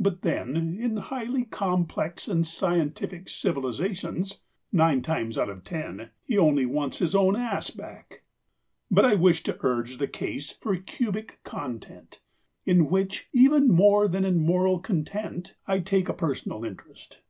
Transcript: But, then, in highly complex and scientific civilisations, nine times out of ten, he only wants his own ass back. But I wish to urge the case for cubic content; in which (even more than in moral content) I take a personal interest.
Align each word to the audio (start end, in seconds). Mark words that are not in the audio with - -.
But, 0.00 0.22
then, 0.22 0.56
in 0.80 0.96
highly 0.96 1.44
complex 1.44 2.26
and 2.26 2.46
scientific 2.46 3.28
civilisations, 3.28 4.40
nine 4.72 5.02
times 5.02 5.36
out 5.36 5.50
of 5.50 5.62
ten, 5.62 6.08
he 6.22 6.38
only 6.38 6.64
wants 6.64 6.96
his 7.00 7.14
own 7.14 7.36
ass 7.36 7.68
back. 7.68 8.22
But 8.90 9.04
I 9.04 9.14
wish 9.14 9.42
to 9.42 9.58
urge 9.60 9.98
the 9.98 10.08
case 10.08 10.52
for 10.52 10.74
cubic 10.78 11.38
content; 11.44 12.22
in 12.64 12.88
which 12.88 13.28
(even 13.34 13.68
more 13.68 14.08
than 14.08 14.24
in 14.24 14.38
moral 14.40 14.78
content) 14.78 15.54
I 15.66 15.80
take 15.80 16.08
a 16.08 16.14
personal 16.14 16.64
interest. 16.64 17.20